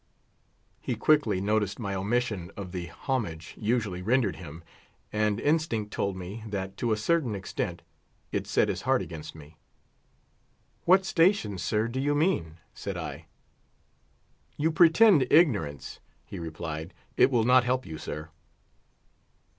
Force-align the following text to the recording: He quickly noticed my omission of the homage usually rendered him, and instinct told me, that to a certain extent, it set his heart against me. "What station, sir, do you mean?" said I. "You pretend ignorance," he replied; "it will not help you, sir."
He 0.79 0.95
quickly 0.95 1.39
noticed 1.39 1.77
my 1.77 1.93
omission 1.93 2.49
of 2.57 2.71
the 2.71 2.87
homage 2.87 3.53
usually 3.55 4.01
rendered 4.01 4.37
him, 4.37 4.63
and 5.13 5.39
instinct 5.39 5.93
told 5.93 6.15
me, 6.17 6.43
that 6.47 6.75
to 6.77 6.91
a 6.91 6.97
certain 6.97 7.35
extent, 7.35 7.83
it 8.31 8.47
set 8.47 8.67
his 8.67 8.81
heart 8.81 9.03
against 9.03 9.35
me. 9.35 9.57
"What 10.85 11.05
station, 11.05 11.59
sir, 11.59 11.87
do 11.87 11.99
you 11.99 12.15
mean?" 12.15 12.57
said 12.73 12.97
I. 12.97 13.27
"You 14.57 14.71
pretend 14.71 15.27
ignorance," 15.31 15.99
he 16.25 16.39
replied; 16.39 16.95
"it 17.15 17.29
will 17.29 17.43
not 17.43 17.63
help 17.63 17.85
you, 17.85 17.99
sir." 17.99 18.29